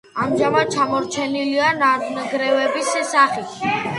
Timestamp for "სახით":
3.13-3.57